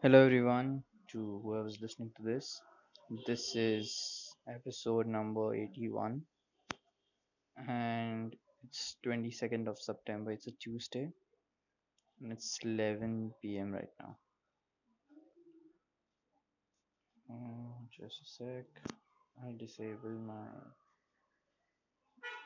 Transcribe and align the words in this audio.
Hello, 0.00 0.24
everyone, 0.24 0.84
to 1.08 1.40
whoever's 1.42 1.80
listening 1.82 2.12
to 2.16 2.22
this. 2.22 2.60
This 3.26 3.56
is 3.56 4.32
episode 4.48 5.08
number 5.08 5.56
81, 5.56 6.22
and 7.68 8.36
it's 8.62 8.94
22nd 9.04 9.66
of 9.66 9.76
September. 9.80 10.30
It's 10.30 10.46
a 10.46 10.52
Tuesday, 10.52 11.10
and 12.22 12.30
it's 12.30 12.60
11 12.62 13.32
p.m. 13.42 13.72
right 13.72 13.90
now. 13.98 14.16
Uh, 17.28 17.82
just 17.90 18.22
a 18.22 18.26
sec. 18.36 18.66
I'll 19.42 19.56
disable 19.58 20.14
my 20.24 20.46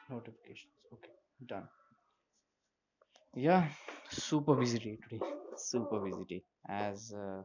notifications. 0.09 0.73
Okay, 0.91 1.12
done. 1.45 1.69
Yeah, 3.34 3.69
super 4.11 4.55
busy 4.55 4.79
day 4.79 4.96
today. 5.07 5.42
Super 5.57 6.00
busy. 6.00 6.45
As 6.68 7.12
uh, 7.12 7.43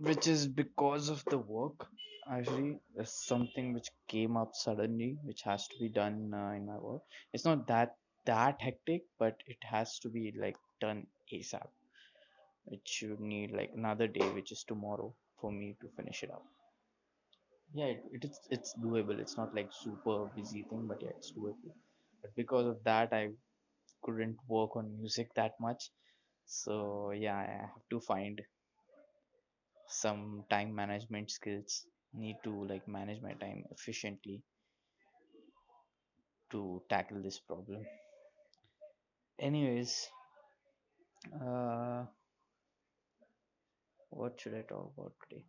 which 0.00 0.26
is 0.26 0.46
because 0.48 1.08
of 1.08 1.24
the 1.28 1.38
work 1.38 1.86
actually 2.30 2.78
there's 2.94 3.12
something 3.26 3.72
which 3.72 3.88
came 4.08 4.36
up 4.36 4.50
suddenly 4.54 5.16
which 5.24 5.42
has 5.42 5.66
to 5.68 5.78
be 5.78 5.88
done 5.88 6.32
uh, 6.34 6.50
in 6.52 6.66
my 6.66 6.76
work. 6.78 7.02
It's 7.32 7.44
not 7.44 7.66
that 7.68 7.96
that 8.24 8.60
hectic 8.60 9.02
but 9.18 9.36
it 9.46 9.58
has 9.62 9.98
to 10.00 10.08
be 10.08 10.32
like 10.36 10.56
done 10.80 11.06
asap 11.32 11.68
it 12.68 12.80
should 12.86 13.20
need 13.20 13.50
like 13.50 13.72
another 13.74 14.06
day 14.06 14.28
which 14.34 14.52
is 14.52 14.62
tomorrow 14.64 15.14
for 15.40 15.50
me 15.52 15.76
to 15.80 15.88
finish 15.96 16.22
it 16.22 16.30
up. 16.30 16.44
Yeah 17.74 17.86
it, 17.86 18.02
it 18.12 18.24
is 18.24 18.40
it's 18.50 18.74
doable. 18.82 19.18
It's 19.20 19.36
not 19.36 19.54
like 19.54 19.70
super 19.72 20.26
busy 20.36 20.62
thing 20.70 20.86
but 20.88 21.00
yeah 21.02 21.10
it's 21.16 21.32
doable. 21.32 21.74
But 22.22 22.34
because 22.34 22.66
of 22.66 22.82
that 22.84 23.12
i 23.12 23.30
couldn't 24.06 24.38
work 24.48 24.76
on 24.76 24.96
music 24.98 25.34
that 25.36 25.60
much. 25.60 25.90
So 26.46 27.12
yeah 27.12 27.38
i 27.38 27.46
have 27.66 27.84
to 27.90 28.00
find 28.00 28.40
some 29.88 30.44
time 30.48 30.72
management 30.72 31.28
skills. 31.28 31.86
Need 32.14 32.36
to 32.44 32.64
like 32.66 32.86
manage 32.86 33.20
my 33.20 33.32
time 33.32 33.64
efficiently 33.72 34.44
to 36.50 36.82
tackle 36.88 37.22
this 37.22 37.38
problem. 37.38 37.84
Anyways 39.38 40.10
uh 41.40 42.04
what 44.10 44.40
should 44.40 44.54
i 44.54 44.62
talk 44.62 44.90
about 44.96 45.12
today? 45.28 45.44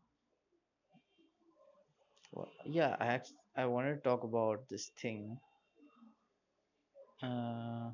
Well, 2.32 2.50
yeah 2.66 2.96
i 3.02 3.20
i 3.62 3.66
wanted 3.66 3.96
to 3.96 4.02
talk 4.02 4.24
about 4.24 4.70
this 4.70 4.92
thing. 5.02 5.42
Uh 7.22 7.92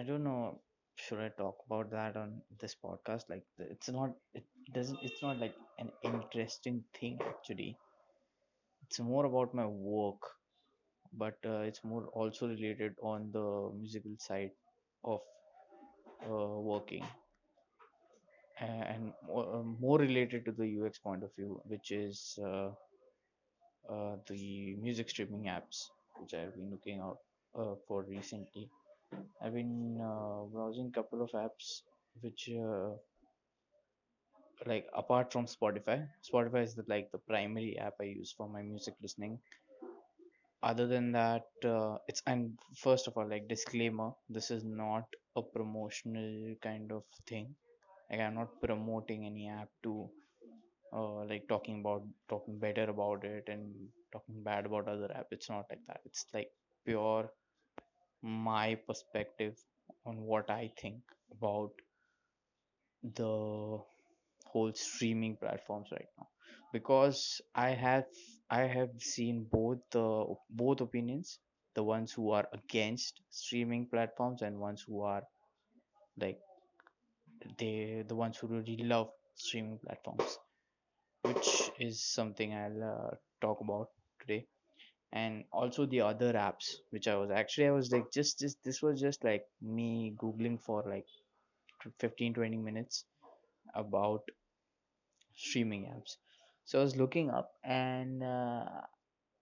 i 0.00 0.02
don't 0.08 0.24
know 0.24 0.60
should 1.04 1.20
i 1.22 1.28
talk 1.38 1.56
about 1.66 1.90
that 1.90 2.16
on 2.16 2.40
this 2.60 2.74
podcast? 2.84 3.24
Like 3.28 3.44
it's 3.58 3.88
not 3.90 4.14
it 4.34 4.44
doesn't 4.72 4.98
it's 5.02 5.22
not 5.22 5.38
like 5.40 5.54
an 5.78 5.90
interesting 6.04 6.82
thing 6.98 7.18
actually. 7.28 7.76
It's 8.84 8.98
more 9.00 9.26
about 9.26 9.52
my 9.54 9.66
work 9.66 10.22
but 11.12 11.36
uh, 11.46 11.60
it's 11.70 11.84
more 11.84 12.06
also 12.08 12.48
related 12.48 12.94
on 13.02 13.30
the 13.32 13.70
musical 13.78 14.16
side 14.18 14.52
of 15.04 15.20
uh, 16.28 16.60
working. 16.60 17.04
And 18.60 19.12
more, 19.26 19.56
uh, 19.56 19.62
more 19.62 19.98
related 19.98 20.44
to 20.46 20.52
the 20.52 20.66
UX 20.66 20.98
point 20.98 21.22
of 21.22 21.34
view, 21.36 21.60
which 21.66 21.90
is 21.90 22.38
uh, 22.42 22.70
uh, 23.90 24.16
the 24.28 24.76
music 24.76 25.08
streaming 25.10 25.44
apps, 25.44 25.86
which 26.20 26.34
I've 26.34 26.54
been 26.54 26.70
looking 26.70 27.00
out 27.00 27.18
uh, 27.58 27.74
for 27.86 28.02
recently. 28.04 28.70
I've 29.42 29.54
been 29.54 30.00
uh, 30.00 30.44
browsing 30.52 30.88
a 30.88 30.90
couple 30.92 31.22
of 31.22 31.30
apps 31.32 31.82
which, 32.20 32.48
uh, 32.50 32.96
like, 34.66 34.86
apart 34.94 35.32
from 35.32 35.46
Spotify, 35.46 36.08
Spotify 36.22 36.62
is 36.64 36.74
the, 36.74 36.84
like 36.88 37.10
the 37.12 37.18
primary 37.18 37.78
app 37.78 37.94
I 38.00 38.04
use 38.04 38.32
for 38.36 38.48
my 38.48 38.62
music 38.62 38.94
listening. 39.00 39.38
Other 40.62 40.86
than 40.86 41.12
that, 41.12 41.46
uh, 41.64 41.96
it's 42.08 42.22
and 42.26 42.58
first 42.76 43.06
of 43.08 43.16
all, 43.16 43.26
like 43.26 43.48
disclaimer, 43.48 44.12
this 44.28 44.50
is 44.50 44.64
not 44.64 45.04
a 45.34 45.40
promotional 45.42 46.54
kind 46.62 46.92
of 46.92 47.04
thing. 47.26 47.54
Like, 48.10 48.20
I'm 48.20 48.34
not 48.34 48.60
promoting 48.60 49.24
any 49.26 49.48
app 49.48 49.70
to 49.84 50.10
uh, 50.92 51.24
like 51.26 51.48
talking 51.48 51.80
about 51.80 52.04
talking 52.28 52.58
better 52.58 52.84
about 52.90 53.24
it 53.24 53.44
and 53.48 53.74
talking 54.12 54.42
bad 54.42 54.66
about 54.66 54.88
other 54.88 55.10
app 55.14 55.26
it's 55.32 55.50
not 55.50 55.66
like 55.70 55.84
that 55.86 56.00
it's 56.06 56.26
like 56.34 56.50
pure 56.84 57.30
my 58.26 58.74
perspective 58.88 59.56
on 60.04 60.20
what 60.20 60.50
i 60.50 60.70
think 60.82 61.02
about 61.32 61.72
the 63.14 63.78
whole 64.44 64.72
streaming 64.74 65.36
platforms 65.36 65.88
right 65.92 66.08
now 66.18 66.28
because 66.72 67.40
i 67.54 67.70
have 67.70 68.04
i 68.50 68.62
have 68.62 68.90
seen 68.98 69.46
both 69.50 69.78
the 69.92 70.06
both 70.50 70.80
opinions 70.80 71.38
the 71.74 71.82
ones 71.82 72.12
who 72.12 72.30
are 72.30 72.48
against 72.52 73.20
streaming 73.30 73.86
platforms 73.86 74.42
and 74.42 74.58
ones 74.58 74.82
who 74.86 75.00
are 75.02 75.22
like 76.18 76.38
they 77.58 78.04
the 78.08 78.14
ones 78.14 78.36
who 78.36 78.46
really 78.46 78.76
love 78.92 79.08
streaming 79.34 79.78
platforms 79.78 80.38
which 81.22 81.70
is 81.80 82.02
something 82.04 82.54
I'll 82.54 82.84
uh, 82.84 83.16
talk 83.40 83.60
about 83.60 83.88
today. 84.20 84.46
And 85.12 85.44
also 85.52 85.86
the 85.86 86.02
other 86.02 86.32
apps, 86.34 86.74
which 86.90 87.08
I 87.08 87.16
was 87.16 87.30
actually, 87.30 87.68
I 87.68 87.70
was 87.70 87.90
like, 87.92 88.12
just, 88.12 88.38
just 88.40 88.62
this 88.64 88.82
was 88.82 89.00
just 89.00 89.24
like 89.24 89.44
me 89.62 90.14
Googling 90.16 90.60
for 90.60 90.84
like 90.86 91.06
15 92.00 92.34
20 92.34 92.56
minutes 92.56 93.04
about 93.74 94.22
streaming 95.36 95.84
apps. 95.84 96.16
So 96.64 96.80
I 96.80 96.82
was 96.82 96.96
looking 96.96 97.30
up 97.30 97.52
and 97.64 98.22
uh, 98.22 98.64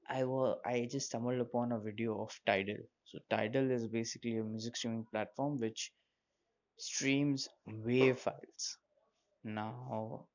I 0.09 0.25
was, 0.25 0.59
I 0.65 0.87
just 0.91 1.07
stumbled 1.07 1.41
upon 1.41 1.73
a 1.73 1.79
video 1.79 2.21
of 2.23 2.39
Tidal. 2.47 2.77
So 3.07 3.19
Tidal 3.31 3.71
is 3.71 3.87
basically 3.87 4.39
a 4.39 4.45
music 4.45 4.77
streaming 4.77 5.07
platform 5.11 5.59
which 5.59 5.93
streams 6.79 7.49
WAV 7.69 8.19
files. 8.19 8.79
Now, 9.45 10.27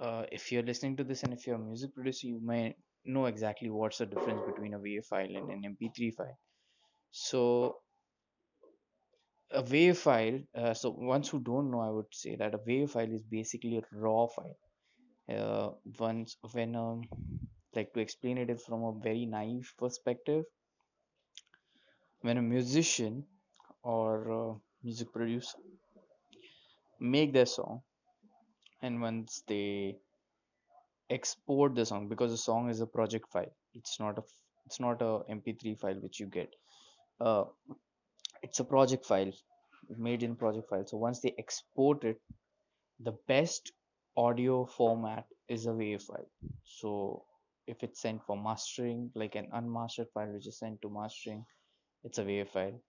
uh, 0.00 0.24
if 0.30 0.52
you're 0.52 0.62
listening 0.62 0.96
to 0.96 1.04
this 1.04 1.22
and 1.22 1.32
if 1.32 1.46
you're 1.46 1.56
a 1.56 1.58
music 1.58 1.94
producer, 1.94 2.26
you 2.26 2.40
may 2.42 2.74
know 3.08 3.26
exactly 3.26 3.70
what's 3.70 3.98
the 3.98 4.06
difference 4.06 4.42
between 4.46 4.74
a 4.74 4.78
WAV 4.78 5.04
file 5.04 5.36
and 5.36 5.50
an 5.50 5.64
MP3 5.64 6.10
file. 6.10 6.38
So 7.10 7.78
a 9.50 9.62
WAV 9.62 9.96
file, 9.96 10.40
uh, 10.54 10.74
so 10.74 10.90
ones 10.90 11.28
who 11.28 11.40
don't 11.40 11.70
know, 11.70 11.80
I 11.80 11.90
would 11.90 12.12
say 12.12 12.36
that 12.36 12.54
a 12.54 12.58
WAV 12.58 12.90
file 12.90 13.12
is 13.12 13.22
basically 13.22 13.78
a 13.78 13.82
raw 13.92 14.26
file. 14.26 14.58
Uh, 15.28 15.70
once 15.98 16.36
when 16.52 16.74
um, 16.74 17.02
like 17.74 17.92
to 17.92 18.00
explain 18.00 18.38
it 18.38 18.60
from 18.60 18.82
a 18.84 18.92
very 19.02 19.26
naive 19.26 19.72
perspective, 19.78 20.44
when 22.22 22.38
a 22.38 22.42
musician 22.42 23.24
or 23.82 24.30
a 24.30 24.54
music 24.82 25.12
producer 25.12 25.58
make 27.00 27.32
their 27.32 27.46
song, 27.46 27.82
and 28.82 29.00
once 29.00 29.42
they 29.46 29.98
export 31.10 31.74
the 31.74 31.86
song 31.86 32.08
because 32.08 32.30
the 32.30 32.36
song 32.36 32.68
is 32.68 32.80
a 32.80 32.86
project 32.86 33.30
file, 33.32 33.52
it's 33.74 33.98
not 33.98 34.18
a 34.18 34.22
it's 34.66 34.80
not 34.80 35.00
a 35.00 35.20
mp3 35.30 35.78
file 35.78 35.94
which 35.94 36.20
you 36.20 36.26
get. 36.26 36.54
Uh, 37.20 37.44
it's 38.42 38.60
a 38.60 38.64
project 38.64 39.06
file 39.06 39.32
made 39.96 40.22
in 40.22 40.36
project 40.36 40.68
file. 40.68 40.86
So 40.86 40.98
once 40.98 41.20
they 41.20 41.34
export 41.38 42.04
it 42.04 42.20
the 43.00 43.12
best 43.26 43.72
audio 44.16 44.66
format 44.66 45.24
is 45.48 45.66
a 45.66 45.70
WAV 45.70 46.02
file. 46.02 46.30
So 46.64 47.24
if 47.66 47.82
it's 47.82 48.00
sent 48.00 48.22
for 48.24 48.36
mastering 48.36 49.10
like 49.14 49.34
an 49.34 49.48
unmastered 49.52 50.08
file 50.12 50.28
which 50.28 50.46
is 50.46 50.58
sent 50.58 50.82
to 50.82 50.90
mastering 50.90 51.44
it's 52.04 52.18
a 52.18 52.24
WAV 52.24 52.48
file. 52.48 52.80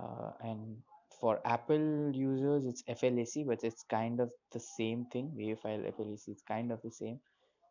Uh, 0.00 0.30
and 0.42 0.76
for 1.20 1.40
apple 1.44 2.10
users 2.14 2.64
it's 2.64 2.82
FLAC 2.82 3.46
but 3.46 3.62
it's 3.62 3.84
kind 3.90 4.20
of 4.20 4.32
the 4.52 4.60
same 4.60 5.04
thing. 5.12 5.30
WAV 5.36 5.58
file 5.58 5.82
FLAC 5.96 6.28
is 6.28 6.42
kind 6.48 6.72
of 6.72 6.80
the 6.82 6.90
same 6.90 7.20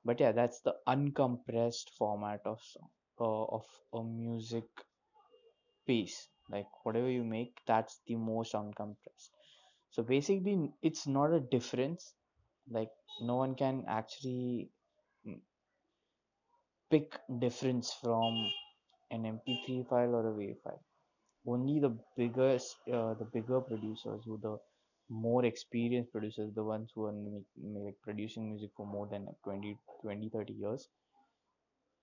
but 0.05 0.19
yeah 0.19 0.31
that's 0.31 0.61
the 0.61 0.75
uncompressed 0.87 1.89
format 1.97 2.41
of 2.45 2.61
uh, 3.19 3.43
of 3.59 3.65
a 3.93 4.03
music 4.03 4.65
piece. 5.85 6.27
Like 6.49 6.67
whatever 6.83 7.09
you 7.09 7.23
make 7.23 7.61
that's 7.67 8.01
the 8.07 8.15
most 8.15 8.53
uncompressed. 8.53 9.29
So 9.91 10.03
basically 10.03 10.71
it's 10.81 11.07
not 11.07 11.33
a 11.33 11.39
difference. 11.39 12.13
Like 12.69 12.89
no 13.21 13.35
one 13.37 13.55
can 13.55 13.85
actually 13.87 14.71
mm, 15.27 15.39
pick 16.91 17.07
difference 17.43 17.91
from 18.01 18.33
an 19.11 19.25
mp3 19.25 19.83
file 19.89 20.13
or 20.19 20.23
a 20.29 20.33
wav 20.39 20.57
file. 20.63 20.83
Only 21.47 21.79
the 21.79 21.91
biggest 22.17 22.77
uh, 22.97 23.13
the 23.21 23.25
bigger 23.33 23.61
producers 23.61 24.21
who 24.25 24.37
the 24.45 24.57
more 25.11 25.43
experienced 25.45 26.11
producers 26.11 26.51
the 26.55 26.63
ones 26.63 26.91
who 26.95 27.05
are 27.05 27.91
producing 28.01 28.49
music 28.49 28.69
for 28.77 28.85
more 28.85 29.07
than 29.11 29.25
like 29.25 29.41
20 29.43 29.77
20 30.01 30.29
30 30.29 30.53
years 30.53 30.87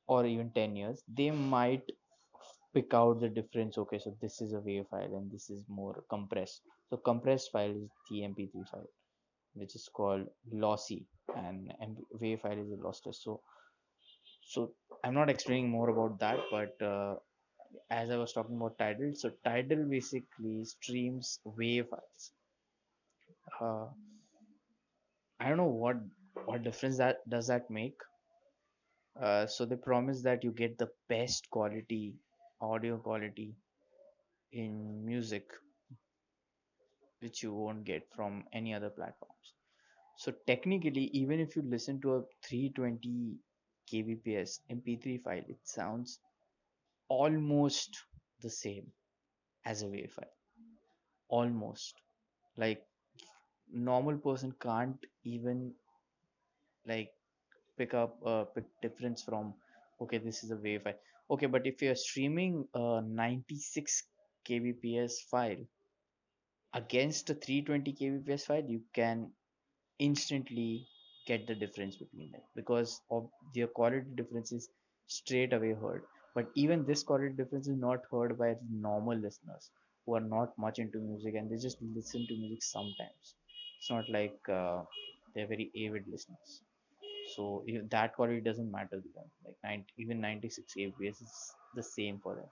or 0.06 0.26
even 0.26 0.50
10 0.50 0.76
years 0.76 1.02
they 1.16 1.30
might 1.30 1.90
pick 2.74 2.92
out 2.92 3.20
the 3.20 3.28
difference 3.28 3.78
okay 3.78 3.98
so 3.98 4.14
this 4.20 4.40
is 4.42 4.52
a 4.52 4.58
WAV 4.58 4.88
file 4.90 5.14
and 5.16 5.30
this 5.32 5.48
is 5.48 5.64
more 5.68 6.04
compressed. 6.10 6.60
So 6.90 6.98
compressed 6.98 7.50
file 7.50 7.70
is 7.70 7.88
the 8.10 8.20
mp3 8.28 8.68
file 8.70 8.90
which 9.54 9.74
is 9.74 9.88
called 9.92 10.26
lossy 10.52 11.06
and 11.36 11.72
WAV 12.20 12.40
file 12.42 12.58
is 12.58 12.72
a 12.72 12.76
lossless 12.76 13.22
so 13.22 13.40
so 14.52 14.72
i'm 15.04 15.14
not 15.14 15.30
explaining 15.30 15.70
more 15.70 15.88
about 15.90 16.18
that 16.20 16.38
but 16.50 16.86
uh, 16.86 17.14
as 17.90 18.10
i 18.10 18.16
was 18.16 18.32
talking 18.32 18.56
about 18.56 18.78
tidal 18.78 19.12
so 19.14 19.30
tidal 19.44 19.84
basically 19.84 20.64
streams 20.64 21.40
WAV 21.46 21.88
files 21.88 22.32
uh, 23.60 23.86
i 25.40 25.48
don't 25.48 25.56
know 25.60 25.64
what 25.84 25.96
what 26.44 26.62
difference 26.62 26.96
that 26.98 27.28
does 27.28 27.48
that 27.48 27.68
make. 27.70 27.98
Uh, 29.20 29.46
so 29.46 29.66
they 29.66 29.76
promise 29.76 30.22
that 30.22 30.42
you 30.42 30.50
get 30.50 30.78
the 30.78 30.88
best 31.08 31.50
quality 31.50 32.16
audio 32.60 32.96
quality 32.96 33.54
in 34.52 35.04
music 35.06 35.50
which 37.20 37.42
you 37.42 37.52
won't 37.54 37.84
get 37.84 38.02
from 38.14 38.44
any 38.52 38.74
other 38.74 38.90
platforms. 38.90 39.52
So 40.16 40.32
technically 40.46 41.10
even 41.14 41.40
if 41.40 41.56
you 41.56 41.62
listen 41.62 42.00
to 42.02 42.16
a 42.16 42.22
320 42.46 43.36
kbps 43.92 44.60
mp3 44.70 45.18
file 45.18 45.44
it 45.48 45.58
sounds 45.64 46.20
almost 47.08 47.98
the 48.42 48.50
same 48.50 48.92
as 49.64 49.82
a 49.82 49.88
wave 49.88 50.12
file 50.12 50.36
almost. 51.28 52.00
Like 52.56 52.84
normal 53.72 54.18
person 54.18 54.52
can't 54.60 55.04
even 55.24 55.74
like 56.86 57.10
pick 57.78 57.94
up 57.94 58.16
a 58.26 58.46
pick 58.54 58.66
difference 58.82 59.22
from 59.28 59.54
okay 60.02 60.18
this 60.18 60.42
is 60.44 60.50
a 60.52 60.56
wave 60.56 60.82
file. 60.82 61.00
Okay 61.30 61.46
but 61.46 61.66
if 61.66 61.82
you're 61.82 61.94
streaming 62.06 62.66
a 62.74 63.02
96 63.02 64.02
kbps 64.48 65.14
file 65.30 65.64
against 66.72 67.28
a 67.30 67.34
320 67.34 67.92
kbps 67.92 68.44
file 68.46 68.64
you 68.74 68.80
can 68.98 69.30
instantly 69.98 70.86
get 71.26 71.46
the 71.48 71.54
difference 71.62 71.96
between 71.96 72.30
them 72.32 72.42
because 72.56 73.00
of 73.10 73.28
their 73.54 73.68
quality 73.68 74.06
difference 74.16 74.52
is 74.52 74.68
straight 75.08 75.52
away 75.52 75.72
heard. 75.74 76.04
But 76.34 76.50
even 76.56 76.84
this 76.86 77.02
quality 77.04 77.34
difference 77.36 77.68
is 77.68 77.76
not 77.78 78.00
heard 78.10 78.38
by 78.38 78.56
normal 78.70 79.18
listeners 79.18 79.70
who 80.06 80.14
are 80.16 80.20
not 80.36 80.58
much 80.58 80.78
into 80.80 80.98
music 80.98 81.34
and 81.36 81.50
they 81.50 81.56
just 81.58 81.78
listen 81.82 82.26
to 82.28 82.36
music 82.36 82.62
sometimes 82.62 83.34
it's 83.78 83.90
not 83.90 84.08
like 84.10 84.38
uh, 84.48 84.82
they're 85.34 85.46
very 85.48 85.70
avid 85.86 86.06
listeners. 86.08 86.62
So 87.36 87.64
that 87.90 88.14
quality 88.16 88.40
doesn't 88.40 88.70
matter 88.70 89.00
to 89.00 89.08
them. 89.14 89.30
Like 89.44 89.56
90, 89.62 89.92
even 89.98 90.20
96 90.20 90.74
fps 90.76 91.22
is 91.22 91.54
the 91.74 91.82
same 91.82 92.18
for 92.22 92.34
them. 92.36 92.50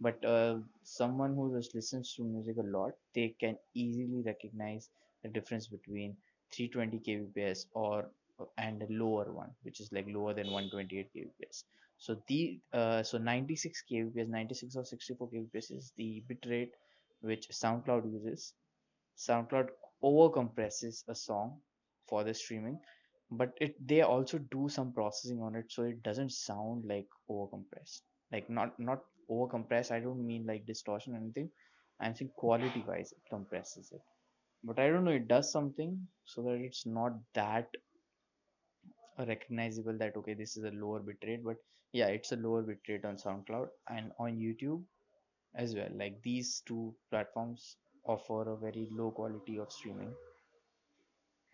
But 0.00 0.24
uh, 0.24 0.58
someone 0.82 1.34
who 1.34 1.56
just 1.56 1.74
listens 1.74 2.14
to 2.16 2.24
music 2.24 2.56
a 2.58 2.62
lot 2.76 2.92
they 3.14 3.34
can 3.40 3.56
easily 3.74 4.22
recognize 4.22 4.90
the 5.22 5.28
difference 5.30 5.66
between 5.68 6.16
320 6.52 6.98
kbps 7.00 7.66
or 7.74 8.10
uh, 8.40 8.44
and 8.58 8.82
a 8.82 8.86
lower 8.90 9.32
one 9.32 9.50
which 9.62 9.80
is 9.80 9.92
like 9.92 10.06
lower 10.08 10.34
than 10.34 10.50
128 10.50 11.10
kbps 11.14 11.64
so 11.98 12.16
the 12.28 12.58
uh, 12.72 13.02
so 13.02 13.18
96 13.18 13.82
kbps 13.90 14.28
96 14.28 14.76
or 14.76 14.84
64 14.84 15.28
kbps 15.30 15.70
is 15.72 15.92
the 15.96 16.22
bit 16.28 16.44
rate 16.46 16.72
which 17.22 17.48
soundcloud 17.48 18.12
uses. 18.12 18.52
Soundcloud 19.16 19.70
over 20.02 20.28
compresses 20.32 21.04
a 21.08 21.14
song 21.14 21.58
for 22.08 22.24
the 22.24 22.34
streaming 22.34 22.78
but 23.30 23.52
it 23.60 23.74
they 23.88 24.00
also 24.02 24.38
do 24.54 24.68
some 24.68 24.92
processing 24.92 25.40
on 25.42 25.54
it 25.56 25.70
so 25.70 25.82
it 25.84 26.02
doesn't 26.02 26.32
sound 26.32 26.84
like 26.92 27.08
over 27.28 27.46
compressed 27.54 28.02
like 28.32 28.48
not 28.50 28.78
not 28.78 29.02
over 29.28 29.48
compressed 29.56 29.92
i 29.92 30.00
don't 30.00 30.24
mean 30.26 30.46
like 30.46 30.66
distortion 30.66 31.14
or 31.14 31.18
anything. 31.18 31.50
I'm 32.00 32.14
saying 32.16 32.32
quality 32.36 32.84
wise 32.86 33.12
it 33.12 33.22
compresses 33.30 33.92
it. 33.92 34.00
But 34.64 34.78
i 34.80 34.88
don't 34.88 35.04
know 35.04 35.12
it 35.12 35.28
does 35.28 35.52
something 35.52 35.96
so 36.24 36.42
that 36.42 36.60
it's 36.68 36.86
not 36.86 37.12
that 37.34 37.68
recognizable 39.30 39.96
that 39.98 40.16
okay 40.16 40.34
this 40.34 40.56
is 40.56 40.64
a 40.64 40.72
lower 40.82 41.00
bitrate 41.08 41.42
but 41.44 41.56
yeah 41.92 42.08
it's 42.16 42.32
a 42.32 42.36
lower 42.44 42.62
bitrate 42.68 43.04
on 43.10 43.16
soundcloud 43.24 43.68
and 43.88 44.12
on 44.18 44.36
youtube 44.36 44.82
as 45.56 45.74
well. 45.74 45.88
Like 45.96 46.22
these 46.22 46.62
two 46.66 46.94
platforms 47.10 47.76
offer 48.04 48.42
a 48.52 48.56
very 48.56 48.88
low 48.92 49.10
quality 49.10 49.58
of 49.58 49.72
streaming. 49.72 50.14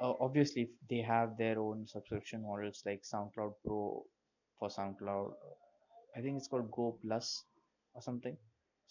Uh, 0.00 0.14
obviously 0.20 0.70
they 0.90 1.00
have 1.00 1.36
their 1.36 1.58
own 1.60 1.86
subscription 1.86 2.42
models 2.42 2.82
like 2.86 3.02
soundcloud 3.02 3.52
pro 3.64 3.78
for 4.58 4.68
soundcloud 4.68 5.32
i 6.16 6.20
think 6.20 6.36
it's 6.38 6.48
called 6.48 6.70
go 6.70 6.98
plus 7.02 7.44
or 7.94 8.02
something. 8.02 8.36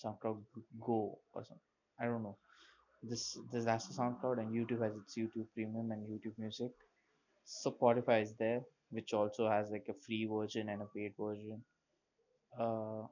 Soundcloud 0.04 0.42
go 0.88 1.19
or 1.33 1.44
something 1.45 1.71
i 2.00 2.06
don't 2.06 2.24
know. 2.24 2.38
This 3.04 3.38
this 3.51 3.65
that's 3.65 3.88
the 3.88 3.95
soundcloud 4.01 4.39
and 4.39 4.54
youtube 4.57 4.83
has 4.86 4.95
its 5.01 5.18
youtube 5.18 5.48
premium 5.56 5.92
and 5.92 6.07
youtube 6.13 6.38
music. 6.38 6.71
So 7.45 7.71
spotify 7.71 8.24
is 8.24 8.33
there 8.36 8.62
which 8.92 9.13
also 9.13 9.50
has 9.50 9.71
like 9.71 9.88
a 9.89 9.94
free 10.06 10.25
version 10.31 10.69
and 10.69 10.81
a 10.83 10.88
paid 10.95 11.13
version. 11.19 11.63
Uh 12.59 13.04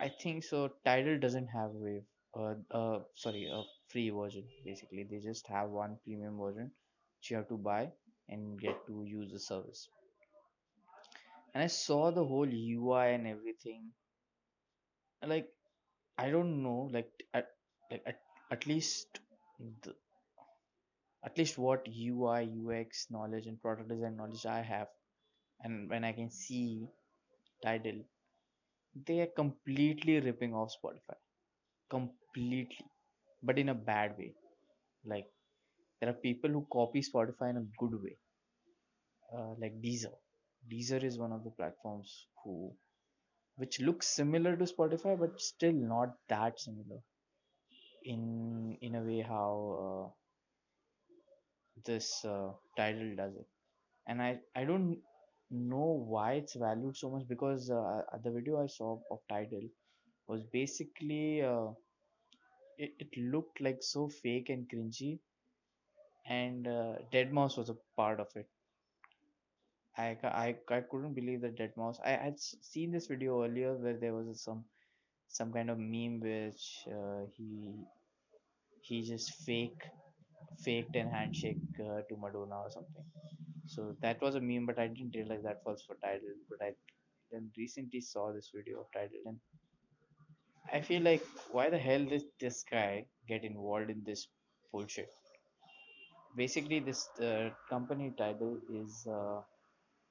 i 0.00 0.08
think 0.22 0.44
so 0.44 0.68
tidal 0.84 1.18
doesn't 1.18 1.48
have 1.48 1.70
wave 1.86 2.04
uh, 2.38 2.54
uh 2.80 3.00
sorry 3.14 3.44
a 3.58 3.62
free 3.88 4.10
version. 4.10 4.44
Basically 4.64 5.04
they 5.10 5.18
just 5.18 5.46
have 5.48 5.70
one 5.70 5.98
premium 6.04 6.38
version 6.38 6.70
which 7.18 7.30
you 7.30 7.36
have 7.36 7.48
to 7.48 7.56
buy 7.56 7.90
and 8.28 8.60
get 8.60 8.86
to 8.86 9.04
use 9.04 9.32
the 9.32 9.40
service. 9.40 9.88
And 11.54 11.62
i 11.64 11.66
saw 11.66 12.10
the 12.10 12.24
whole 12.24 12.48
ui 12.48 13.14
and 13.14 13.26
everything. 13.26 13.90
Like 15.26 15.48
i 16.18 16.30
don't 16.30 16.62
know 16.62 16.90
like 16.92 17.10
at 17.32 17.48
like 17.90 18.02
at, 18.06 18.18
at 18.50 18.66
least 18.66 19.20
the, 19.84 19.94
at 21.24 21.38
least 21.38 21.58
what 21.58 21.86
ui 21.88 22.44
ux 22.80 23.06
knowledge 23.10 23.46
and 23.46 23.60
product 23.62 23.88
design 23.88 24.16
knowledge 24.16 24.44
i 24.46 24.60
have 24.60 24.88
and 25.62 25.88
when 25.90 26.04
i 26.04 26.12
can 26.12 26.30
see 26.30 26.88
tidal 27.64 28.00
they 29.06 29.20
are 29.20 29.32
completely 29.36 30.20
ripping 30.20 30.54
off 30.54 30.72
spotify. 30.76 31.18
Completely 31.90 32.86
but 33.42 33.58
in 33.58 33.68
a 33.70 33.74
bad 33.74 34.16
way. 34.18 34.34
Like 35.04 35.26
there 36.00 36.10
are 36.10 36.20
people 36.28 36.50
who 36.50 36.66
copy 36.72 37.02
spotify 37.02 37.50
in 37.50 37.56
a 37.58 37.66
good 37.78 38.00
way. 38.02 38.16
Uh, 39.36 39.54
like 39.60 39.80
deezer. 39.82 40.14
Deezer 40.72 41.02
is 41.04 41.18
one 41.18 41.32
of 41.32 41.44
the 41.44 41.50
platforms 41.50 42.26
who 42.44 42.72
which 43.56 43.80
looks 43.80 44.06
similar 44.08 44.56
to 44.56 44.64
spotify 44.64 45.18
but 45.18 45.40
still 45.40 45.72
not 45.72 46.14
that 46.28 46.58
similar 46.60 47.00
in 48.04 48.76
in 48.80 48.94
a 48.96 49.02
way 49.02 49.20
how 49.20 49.50
uh, 49.84 50.08
this 51.86 52.24
uh, 52.24 52.50
Tidal 52.76 53.16
does 53.16 53.34
it. 53.36 53.46
And 54.06 54.22
I 54.22 54.38
I 54.56 54.64
don't 54.64 54.98
know 55.50 56.04
why 56.14 56.32
it's 56.34 56.56
valued 56.56 56.96
so 56.96 57.10
much 57.10 57.26
because 57.28 57.70
uh, 57.70 58.02
the 58.24 58.30
video 58.30 58.62
I 58.62 58.66
saw 58.66 58.98
of 59.10 59.20
Tidal 59.28 59.68
was 60.28 60.42
basically 60.52 61.42
uh, 61.42 61.68
it, 62.78 62.94
it 62.98 63.16
looked 63.18 63.60
like 63.60 63.82
so 63.82 64.08
fake 64.08 64.48
and 64.48 64.68
cringy 64.70 65.18
and 66.28 66.68
uh, 66.68 66.94
Deadmau5 67.12 67.58
was 67.58 67.68
a 67.70 67.76
part 67.96 68.20
of 68.20 68.28
it. 68.36 68.46
I, 69.98 70.16
I, 70.22 70.56
I 70.70 70.80
couldn't 70.80 71.14
believe 71.14 71.42
that 71.42 71.56
Deadmau5. 71.58 72.00
I 72.04 72.10
had 72.10 72.38
seen 72.40 72.92
this 72.92 73.06
video 73.06 73.44
earlier 73.44 73.74
where 73.74 73.96
there 73.98 74.14
was 74.14 74.42
some 74.42 74.64
some 75.28 75.52
kind 75.52 75.70
of 75.70 75.78
meme 75.78 76.20
which 76.20 76.86
uh, 76.90 77.26
he 77.36 77.74
he 78.82 79.02
just 79.08 79.30
fake 79.46 79.82
faked 80.64 80.96
an 80.96 81.08
handshake 81.10 81.58
uh, 81.80 82.00
to 82.08 82.16
Madonna 82.16 82.58
or 82.66 82.70
something. 82.70 83.04
So 83.66 83.96
that 84.02 84.20
was 84.22 84.34
a 84.36 84.40
meme, 84.40 84.66
but 84.66 84.78
I 84.78 84.88
didn't 84.88 85.14
realize 85.14 85.42
that 85.44 85.60
was 85.66 85.84
for 85.86 85.96
Tidal. 85.96 86.36
But 86.50 86.66
I 86.66 86.72
then 87.32 87.50
recently 87.56 88.00
saw 88.00 88.32
this 88.32 88.50
video 88.54 88.80
of 88.80 88.86
Tidal, 88.92 89.22
and 89.26 89.38
I 90.72 90.80
feel 90.80 91.02
like 91.02 91.24
why 91.50 91.70
the 91.70 91.78
hell 91.78 92.04
did 92.04 92.22
this 92.40 92.64
guy 92.70 93.06
get 93.26 93.44
involved 93.44 93.90
in 93.90 94.02
this 94.04 94.28
bullshit? 94.72 95.08
Basically, 96.36 96.80
this 96.80 97.08
uh, 97.20 97.50
company 97.68 98.12
Tidal 98.16 98.58
is 98.70 99.06
uh, 99.10 99.40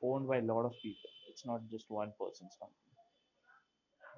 owned 0.02 0.28
by 0.28 0.38
a 0.38 0.42
lot 0.42 0.66
of 0.66 0.74
people. 0.82 1.10
It's 1.30 1.46
not 1.46 1.62
just 1.72 1.86
one 1.90 2.12
person's 2.20 2.56
company. 2.60 2.94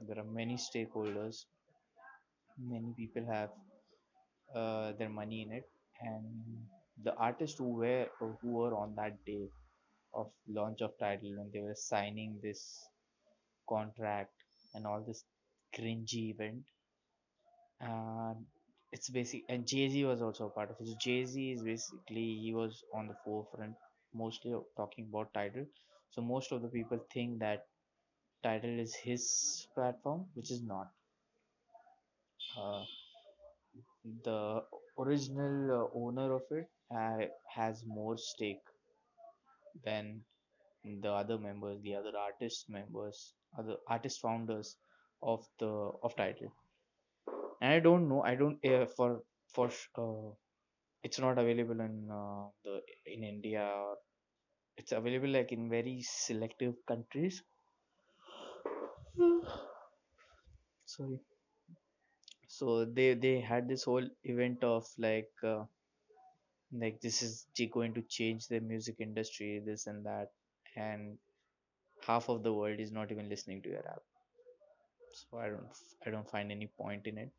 There 0.07 0.19
are 0.23 0.31
many 0.31 0.55
stakeholders. 0.55 1.45
Many 2.57 2.93
people 2.97 3.25
have 3.31 3.49
uh, 4.55 4.93
their 4.97 5.09
money 5.09 5.41
in 5.43 5.51
it, 5.57 5.69
and 6.01 6.23
the 7.03 7.13
artists 7.15 7.57
who 7.57 7.75
were 7.75 8.07
who 8.19 8.35
were 8.43 8.73
on 8.75 8.95
that 8.95 9.23
day 9.25 9.49
of 10.13 10.31
launch 10.47 10.81
of 10.81 10.91
Tidal 10.99 11.35
when 11.37 11.51
they 11.53 11.59
were 11.61 11.75
signing 11.75 12.39
this 12.41 12.79
contract 13.67 14.31
and 14.73 14.87
all 14.87 15.03
this 15.05 15.23
cringy 15.75 16.31
event. 16.31 16.63
Uh, 17.81 18.33
it's 18.91 19.09
basic, 19.09 19.43
and 19.49 19.67
Jay 19.67 19.89
Z 19.89 20.05
was 20.05 20.21
also 20.21 20.45
a 20.47 20.49
part 20.49 20.71
of 20.71 20.77
it. 20.79 20.87
So 20.87 20.95
Jay 20.99 21.25
Z 21.25 21.51
is 21.51 21.61
basically 21.61 22.37
he 22.41 22.53
was 22.53 22.83
on 22.93 23.07
the 23.07 23.15
forefront, 23.25 23.75
mostly 24.13 24.53
talking 24.77 25.07
about 25.09 25.33
Tidal. 25.33 25.65
So 26.11 26.21
most 26.21 26.51
of 26.53 26.61
the 26.61 26.69
people 26.69 26.99
think 27.13 27.39
that 27.39 27.67
Tidal 28.43 28.79
is 28.79 28.95
his 28.95 29.67
platform, 29.75 30.27
which 30.35 30.51
is 30.51 30.63
not. 30.63 30.89
uh, 32.57 32.83
the 34.25 34.61
original 34.99 35.71
uh, 35.71 35.97
owner 35.97 36.33
of 36.33 36.41
it 36.51 36.69
uh, 36.93 37.19
has 37.55 37.83
more 37.85 38.17
stake 38.17 38.61
than 39.83 40.21
the 41.01 41.09
other 41.11 41.37
members, 41.37 41.81
the 41.83 41.95
other 41.95 42.13
artist 42.17 42.69
members, 42.69 43.33
other 43.57 43.77
artist 43.87 44.21
founders 44.21 44.77
of 45.21 45.47
the 45.59 45.91
of 46.03 46.15
Tidal. 46.15 46.51
And 47.61 47.73
I 47.73 47.79
don't 47.79 48.07
know. 48.09 48.21
I 48.23 48.35
don't 48.35 48.63
uh, 48.65 48.85
for 48.85 49.23
for 49.53 49.69
uh, 49.97 50.31
it's 51.03 51.19
not 51.19 51.37
available 51.39 51.79
in 51.81 52.09
uh, 52.11 52.49
the 52.63 52.81
in 53.05 53.23
India. 53.23 53.65
It's 54.77 54.91
available 54.93 55.29
like 55.29 55.51
in 55.51 55.69
very 55.69 56.01
selective 56.01 56.75
countries. 56.87 57.43
Sorry. 60.85 61.19
So 62.49 62.83
they 62.83 63.13
they 63.13 63.39
had 63.39 63.69
this 63.69 63.85
whole 63.85 64.09
event 64.25 64.61
of 64.61 64.85
like 64.97 65.31
uh, 65.41 65.63
like 66.71 66.99
this 67.01 67.21
is 67.21 67.45
going 67.71 67.93
to 67.93 68.01
change 68.01 68.47
the 68.47 68.59
music 68.59 68.95
industry, 68.99 69.59
this 69.63 69.85
and 69.85 70.03
that, 70.05 70.31
and 70.75 71.17
half 72.07 72.29
of 72.29 72.43
the 72.43 72.53
world 72.53 72.79
is 72.79 72.91
not 72.91 73.11
even 73.11 73.29
listening 73.29 73.61
to 73.63 73.69
your 73.69 73.87
app. 73.89 74.03
So 75.29 75.37
I 75.37 75.49
don't 75.49 75.67
I 76.05 76.09
don't 76.11 76.29
find 76.29 76.51
any 76.51 76.67
point 76.67 77.07
in 77.07 77.17
it. 77.17 77.31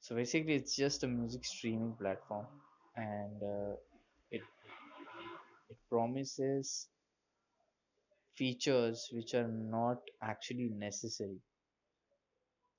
So 0.00 0.14
basically, 0.14 0.54
it's 0.54 0.76
just 0.76 1.02
a 1.02 1.08
music 1.08 1.44
streaming 1.44 1.94
platform, 1.94 2.46
and 2.96 3.42
uh, 3.42 3.74
it 4.30 4.42
it 5.68 5.76
promises 5.90 6.88
features 8.36 9.08
which 9.12 9.34
are 9.34 9.48
not 9.48 10.00
actually 10.22 10.68
necessary 10.68 11.40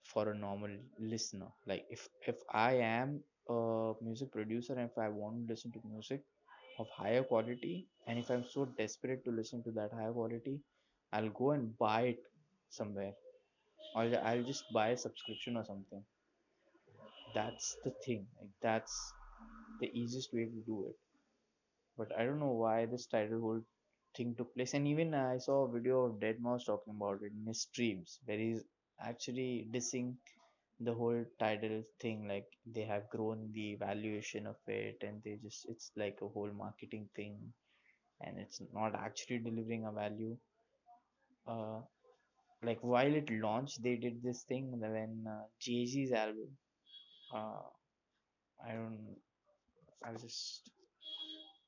for 0.04 0.30
a 0.30 0.36
normal 0.36 0.72
listener. 1.00 1.48
Like 1.68 1.86
if 1.90 2.08
if 2.28 2.38
I 2.52 2.74
am 2.90 3.22
a 3.50 3.94
music 4.02 4.32
producer 4.32 4.74
and 4.74 4.90
if 4.90 4.98
I 4.98 5.10
want 5.10 5.36
to 5.48 5.54
listen 5.54 5.72
to 5.74 5.82
music 5.92 6.22
of 6.80 6.88
higher 6.90 7.24
quality, 7.24 7.88
and 8.08 8.20
if 8.20 8.30
I'm 8.30 8.46
so 8.50 8.66
desperate 8.78 9.24
to 9.26 9.32
listen 9.32 9.64
to 9.64 9.72
that 9.72 9.92
higher 9.94 10.12
quality, 10.12 10.60
I'll 11.14 11.30
go 11.30 11.52
and 11.52 11.78
buy 11.78 12.02
it 12.14 12.24
somewhere, 12.70 13.14
or 13.96 14.04
I'll 14.24 14.44
just 14.44 14.66
buy 14.74 14.90
a 14.90 14.98
subscription 14.98 15.58
or 15.58 15.66
something. 15.66 16.04
That's 17.36 17.78
the 17.84 17.92
thing. 18.04 18.26
Like 18.40 18.50
that's 18.62 19.14
the 19.80 19.88
easiest 19.94 20.34
way 20.34 20.46
to 20.46 20.62
do 20.66 20.88
it. 20.90 20.96
But 21.98 22.18
I 22.18 22.24
don't 22.24 22.40
know 22.40 22.54
why 22.54 22.86
this 22.86 23.06
Tidal 23.06 23.42
whole 23.42 23.62
thing 24.16 24.34
took 24.36 24.56
place. 24.56 24.74
And 24.74 24.88
even 24.88 25.14
I 25.14 25.40
saw 25.40 25.64
a 25.66 25.72
video 25.72 26.06
of 26.06 26.22
Deadmau5 26.22 26.66
talking 26.66 26.96
about 26.96 27.22
it 27.22 27.34
in 27.34 27.46
his 27.46 27.64
streams, 27.64 28.18
where 28.26 28.38
he's 28.38 28.64
actually 29.02 29.68
dissing 29.74 30.16
the 30.80 30.94
whole 30.94 31.26
Tidal 31.40 31.84
thing. 32.00 32.28
Like 32.28 32.48
they 32.66 32.84
have 32.86 33.10
grown 33.10 33.52
the 33.54 33.76
valuation 33.76 34.48
of 34.48 34.58
it, 34.68 35.04
and 35.04 35.22
they 35.24 35.38
just 35.44 35.66
it's 35.70 35.92
like 35.98 36.20
a 36.22 36.30
whole 36.30 36.52
marketing 36.54 37.10
thing, 37.16 37.54
and 38.22 38.40
it's 38.40 38.62
not 38.74 38.96
actually 38.96 39.40
delivering 39.40 39.86
a 39.86 39.92
value. 39.92 40.38
Uh, 41.48 41.82
like 42.64 42.80
while 42.82 43.14
it 43.16 43.30
launched, 43.32 43.82
they 43.84 43.96
did 43.96 44.22
this 44.24 44.44
thing 44.44 44.80
when 44.80 45.26
uh, 45.28 45.44
Jay 45.60 45.86
Z's 45.86 46.12
album. 46.12 46.58
Uh, 47.34 47.62
I 48.66 48.74
don't. 48.74 49.16
I'll 50.06 50.18
just 50.18 50.72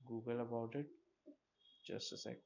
Google 0.08 0.42
about 0.42 0.74
it. 0.76 0.88
Just 1.86 2.14
a 2.14 2.18
sec. 2.18 2.38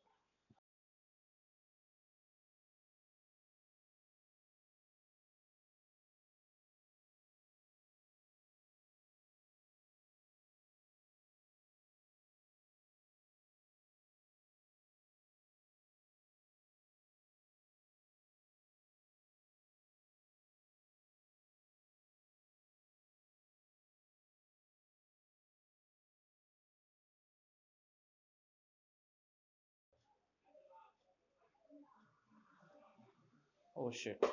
Oh 33.82 33.92
shit. 33.92 34.24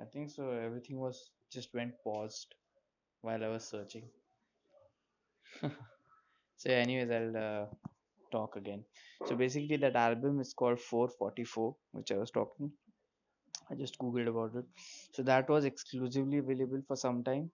I 0.00 0.04
think 0.12 0.30
so. 0.30 0.50
Everything 0.50 0.98
was 0.98 1.30
just 1.52 1.74
went 1.74 1.92
paused 2.02 2.54
while 3.20 3.44
I 3.44 3.48
was 3.48 3.64
searching. 3.64 4.08
So, 6.56 6.70
anyways, 6.70 7.10
I'll 7.10 7.36
uh, 7.36 7.66
talk 8.32 8.56
again. 8.56 8.84
So, 9.26 9.34
basically, 9.36 9.76
that 9.78 9.96
album 9.96 10.40
is 10.40 10.54
called 10.54 10.80
444, 10.80 11.74
which 11.92 12.12
I 12.12 12.16
was 12.16 12.30
talking. 12.30 12.70
I 13.70 13.74
just 13.74 13.98
googled 13.98 14.28
about 14.28 14.54
it. 14.56 14.64
So, 15.12 15.22
that 15.24 15.50
was 15.50 15.66
exclusively 15.66 16.38
available 16.38 16.80
for 16.86 16.96
some 16.96 17.24
time. 17.24 17.50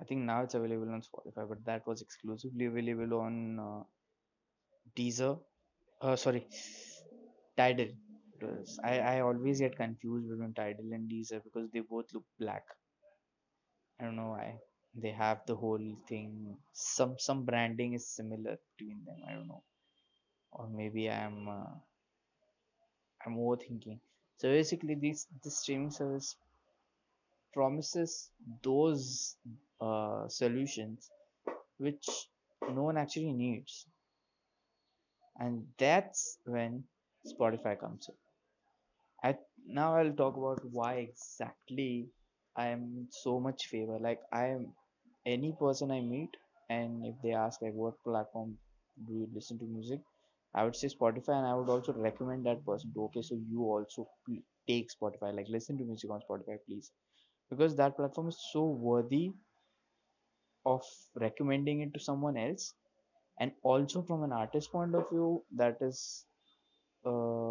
I 0.00 0.04
think 0.04 0.22
now 0.22 0.42
it's 0.42 0.54
available 0.54 0.92
on 0.92 1.00
Spotify, 1.00 1.48
but 1.48 1.64
that 1.64 1.86
was 1.86 2.02
exclusively 2.02 2.66
available 2.66 3.20
on 3.20 3.60
uh, 3.60 3.82
Deezer. 4.96 5.38
Uh, 6.02 6.16
sorry, 6.16 6.46
Tidal. 7.56 7.88
Was, 8.42 8.78
I, 8.84 8.98
I 8.98 9.20
always 9.20 9.60
get 9.60 9.76
confused 9.76 10.28
between 10.28 10.54
Tidal 10.54 10.92
and 10.92 11.10
Deezer 11.10 11.42
because 11.44 11.70
they 11.72 11.80
both 11.80 12.06
look 12.14 12.24
black. 12.38 12.64
I 14.00 14.04
don't 14.04 14.16
know 14.16 14.30
why. 14.30 14.56
They 14.94 15.10
have 15.12 15.40
the 15.46 15.54
whole 15.56 15.96
thing. 16.08 16.56
Some 16.72 17.16
some 17.18 17.44
branding 17.44 17.94
is 17.94 18.08
similar 18.08 18.58
between 18.76 19.04
them. 19.04 19.18
I 19.28 19.34
don't 19.34 19.48
know, 19.48 19.62
or 20.52 20.68
maybe 20.68 21.08
I'm 21.10 21.48
uh, 21.48 21.74
I'm 23.24 23.36
overthinking. 23.36 24.00
So 24.38 24.48
basically, 24.48 24.94
this 24.96 25.26
this 25.44 25.58
streaming 25.60 25.90
service 25.90 26.36
promises 27.52 28.30
those 28.62 29.36
uh, 29.80 30.28
solutions 30.28 31.10
which 31.78 32.06
no 32.68 32.82
one 32.84 32.96
actually 32.98 33.32
needs, 33.32 33.86
and 35.38 35.66
that's 35.78 36.38
when 36.44 36.84
Spotify 37.26 37.78
comes 37.78 38.08
in. 38.08 38.29
Now 39.66 39.96
I'll 39.96 40.12
talk 40.12 40.36
about 40.36 40.64
why 40.72 40.94
exactly 40.96 42.08
I 42.56 42.66
am 42.68 43.08
so 43.10 43.40
much 43.40 43.66
favor. 43.66 43.98
Like 43.98 44.20
I 44.32 44.46
am 44.48 44.74
any 45.24 45.52
person 45.58 45.90
I 45.90 46.00
meet, 46.00 46.36
and 46.68 47.06
if 47.06 47.14
they 47.22 47.32
ask 47.32 47.62
like 47.62 47.72
what 47.74 48.02
platform 48.04 48.58
do 49.06 49.14
you 49.14 49.28
listen 49.32 49.58
to 49.60 49.64
music, 49.64 50.00
I 50.54 50.64
would 50.64 50.76
say 50.76 50.88
Spotify, 50.88 51.36
and 51.38 51.46
I 51.46 51.54
would 51.54 51.68
also 51.68 51.92
recommend 51.92 52.46
that 52.46 52.64
person. 52.66 52.92
To 52.94 53.04
okay, 53.04 53.22
so 53.22 53.34
you 53.48 53.62
also 53.62 54.08
take 54.66 54.90
Spotify, 54.90 55.34
like 55.34 55.48
listen 55.48 55.78
to 55.78 55.84
music 55.84 56.10
on 56.10 56.20
Spotify, 56.28 56.58
please, 56.66 56.90
because 57.50 57.76
that 57.76 57.96
platform 57.96 58.28
is 58.28 58.38
so 58.52 58.64
worthy 58.66 59.32
of 60.64 60.82
recommending 61.14 61.80
it 61.80 61.92
to 61.94 62.00
someone 62.00 62.36
else, 62.36 62.72
and 63.40 63.52
also 63.62 64.02
from 64.02 64.22
an 64.22 64.32
artist 64.32 64.72
point 64.72 64.94
of 64.94 65.08
view, 65.10 65.44
that 65.56 65.76
is 65.80 66.24
uh, 67.06 67.49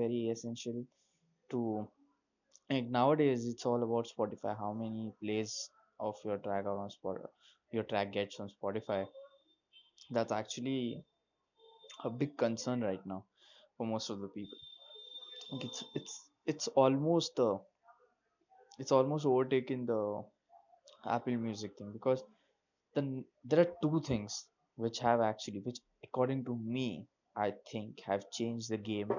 very 0.00 0.20
essential 0.34 0.84
to 1.50 1.88
nowadays 2.70 3.46
it's 3.46 3.66
all 3.66 3.82
about 3.82 4.08
spotify. 4.14 4.56
How 4.58 4.72
many 4.72 5.12
plays 5.22 5.70
of 6.00 6.16
your 6.24 6.38
track 6.38 6.64
are 6.66 6.78
on 6.78 6.90
spot 6.90 7.18
your 7.72 7.84
track 7.84 8.12
gets 8.12 8.40
on 8.40 8.50
spotify? 8.50 9.06
That's 10.10 10.32
actually 10.32 11.04
a 12.04 12.08
big 12.10 12.36
concern 12.38 12.80
right 12.80 13.04
now 13.04 13.24
for 13.76 13.86
most 13.86 14.08
of 14.10 14.20
the 14.20 14.28
people. 14.28 14.58
Like 15.52 15.64
it's 15.64 15.84
it's 15.94 16.30
it's 16.46 16.68
almost 16.68 17.38
uh, 17.40 17.58
it's 18.78 18.92
almost 18.92 19.26
overtaken 19.26 19.84
the 19.86 20.00
apple 21.14 21.36
music 21.46 21.72
thing 21.78 21.90
because 21.92 22.22
then 22.94 23.24
there 23.44 23.60
are 23.64 23.72
two 23.82 24.00
things 24.08 24.46
which 24.76 24.98
have 25.00 25.20
actually 25.20 25.60
which 25.68 25.78
according 26.04 26.44
to 26.44 26.56
me 26.76 26.88
i 27.36 27.52
think 27.72 28.00
have 28.10 28.30
changed 28.38 28.70
the 28.70 28.78
game 28.92 29.10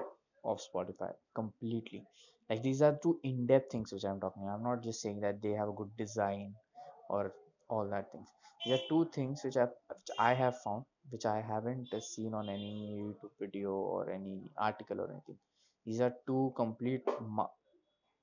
of 0.52 0.60
spotify 0.66 1.12
completely. 1.34 2.04
Like 2.50 2.62
these 2.62 2.82
are 2.82 2.98
two 3.02 3.18
in-depth 3.22 3.72
things 3.72 3.92
which 3.92 4.04
i'm 4.10 4.20
talking 4.20 4.48
i'm 4.52 4.62
not 4.62 4.82
just 4.82 5.02
saying 5.02 5.20
that 5.20 5.42
they 5.42 5.52
have 5.60 5.68
a 5.68 5.76
good 5.80 5.90
design 5.98 6.54
or 7.10 7.32
all 7.68 7.88
that 7.90 8.10
things. 8.12 8.28
These 8.64 8.74
are 8.78 8.84
two 8.88 9.02
things 9.14 9.44
which 9.44 9.56
i 9.56 9.66
which 9.66 10.10
i 10.18 10.32
have 10.42 10.58
found 10.62 10.84
which 11.10 11.26
i 11.26 11.40
haven't 11.50 11.94
seen 12.12 12.34
on 12.34 12.48
any 12.56 12.72
youtube 13.02 13.34
video 13.40 13.72
or 13.96 14.10
any 14.10 14.40
article 14.58 15.00
or 15.02 15.10
anything. 15.12 15.38
These 15.86 16.00
are 16.00 16.14
two 16.26 16.52
complete 16.56 17.04
ma- 17.38 17.54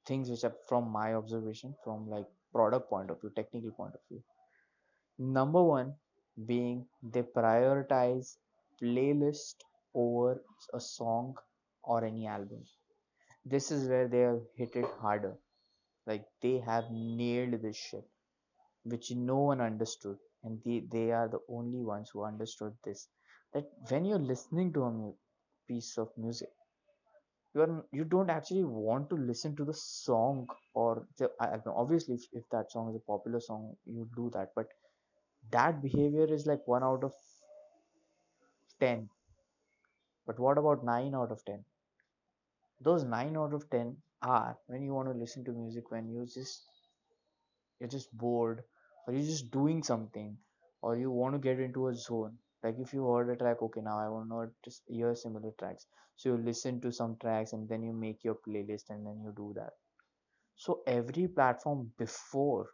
things 0.08 0.30
which 0.32 0.44
are 0.46 0.56
from 0.70 0.90
my 0.92 1.14
observation 1.16 1.76
from 1.84 2.10
like 2.10 2.28
product 2.54 2.90
point 2.90 3.12
of 3.12 3.22
view 3.22 3.32
technical 3.36 3.72
point 3.72 3.94
of 3.96 4.02
view. 4.10 4.24
Number 5.20 5.62
one 5.64 5.96
being 6.46 6.88
they 7.04 7.24
prioritize 7.24 8.38
playlist 8.82 9.56
over 9.94 10.42
a 10.74 10.80
song 10.80 11.36
or 11.86 12.04
any 12.06 12.28
album. 12.28 12.64
This 13.46 13.72
is 13.72 13.88
where 13.90 14.08
they 14.08 14.22
have 14.22 14.42
hit 14.58 14.76
it 14.76 14.86
harder. 15.02 15.36
like 16.10 16.26
they 16.44 16.60
have 16.68 16.86
nailed 16.92 17.56
this 17.64 17.78
shit 17.78 18.06
which 18.84 19.12
no 19.12 19.38
one 19.50 19.62
understood. 19.62 20.18
And 20.44 20.62
they, 20.66 20.84
they 20.92 21.12
are 21.12 21.28
the 21.30 21.40
only 21.50 21.84
ones 21.84 22.12
who 22.14 22.24
understood 22.26 22.74
this. 22.86 23.08
That 23.54 23.66
when 23.90 24.06
you're 24.06 24.20
listening 24.20 24.74
to 24.74 24.84
a 24.84 24.92
mu- 24.92 25.14
piece 25.68 25.98
of 25.98 26.10
music 26.18 26.50
you 27.56 27.62
are 27.64 27.86
you 27.92 28.04
don't 28.06 28.30
actually 28.30 28.64
want 28.64 29.10
to 29.12 29.16
listen 29.30 29.56
to 29.58 29.66
the 29.66 29.74
song 29.74 30.48
or 30.74 31.06
the, 31.18 31.30
obviously 31.84 32.16
if, 32.16 32.24
if 32.34 32.44
that 32.52 32.72
song 32.72 32.90
is 32.90 32.96
a 32.98 33.06
popular 33.12 33.40
song 33.40 33.76
you 33.86 34.08
do 34.16 34.30
that. 34.34 34.52
But 34.56 34.68
that 35.52 35.82
behavior 35.82 36.26
is 36.34 36.46
like 36.48 36.68
1 36.68 36.84
out 36.84 37.04
of 37.04 37.14
10 38.80 39.10
but 40.28 40.40
what 40.40 40.58
about 40.58 40.84
9 40.86 41.16
out 41.16 41.32
of 41.32 41.44
10 41.46 41.64
those 42.82 43.04
9 43.04 43.38
out 43.38 43.54
of 43.54 43.70
10 43.70 43.98
are 44.22 44.58
when 44.68 44.82
you 44.84 44.94
want 44.94 45.10
to 45.12 45.18
listen 45.18 45.44
to 45.46 45.52
music 45.52 45.92
when 45.92 46.10
you 46.10 46.26
just 46.26 46.64
you're 47.80 47.90
just 47.90 48.16
bored 48.18 48.64
or 49.08 49.14
you're 49.14 49.26
just 49.26 49.52
doing 49.52 49.84
something 49.84 50.38
or 50.82 50.98
you 50.98 51.12
want 51.12 51.34
to 51.34 51.40
get 51.40 51.60
into 51.60 51.88
a 51.88 51.96
zone. 51.96 52.38
Like 52.64 52.76
if 52.80 52.94
you 52.94 53.08
heard 53.08 53.30
a 53.30 53.36
track 53.36 53.62
okay 53.62 53.82
now 53.82 54.00
i 54.00 54.10
want 54.10 54.30
to 54.30 54.52
just 54.64 54.82
hear 54.88 55.14
similar 55.16 55.52
tracks. 55.60 55.86
So 56.16 56.30
you 56.30 56.38
listen 56.38 56.82
to 56.82 56.92
some 56.92 57.18
tracks 57.22 57.54
and 57.54 57.68
then 57.70 57.84
you 57.84 57.94
make 57.94 58.24
your 58.24 58.38
playlist 58.48 58.90
and 58.90 59.06
then 59.06 59.22
you 59.24 59.34
do 59.36 59.54
that. 59.56 59.74
So 60.56 60.82
every 60.88 61.28
platform 61.28 61.92
before 61.98 62.70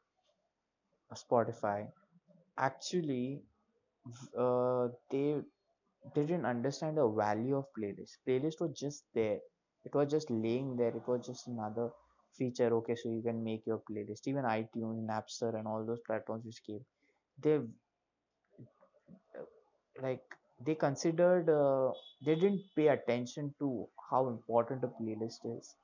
spotify 1.13 1.87
actually 2.57 3.41
uh, 4.37 4.87
they 5.09 5.35
they 6.15 6.21
didn't 6.25 6.45
understand 6.45 6.97
the 6.97 7.07
value 7.07 7.57
of 7.57 7.65
playlist. 7.77 8.17
Playlist 8.27 8.61
was 8.61 8.71
just 8.77 9.03
there 9.13 9.39
it 9.85 9.93
was 9.95 10.11
just 10.11 10.29
laying 10.31 10.75
there. 10.77 10.89
It 10.95 11.07
was 11.07 11.25
just 11.25 11.47
another 11.47 11.89
feature. 12.37 12.73
Okay 12.75 12.95
so 12.95 13.09
you 13.09 13.21
can 13.21 13.43
make 13.43 13.65
your 13.65 13.81
playlist. 13.89 14.27
Even 14.27 14.43
itunes 14.45 15.05
napster 15.11 15.55
and 15.57 15.67
all 15.67 15.85
those 15.85 16.01
platforms 16.07 16.45
which 16.45 16.63
came 16.65 16.85
they 17.41 17.59
like 20.01 20.23
they 20.65 20.75
considered 20.75 21.49
uh, 21.49 21.91
they 22.25 22.35
didn't 22.35 22.61
pay 22.75 22.87
attention 22.89 23.53
to 23.59 23.87
how 24.09 24.27
important 24.27 24.83
a 24.83 24.91
playlist 25.01 25.45
is 25.57 25.75